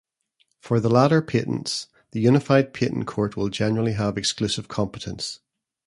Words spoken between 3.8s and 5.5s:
have exclusive competence.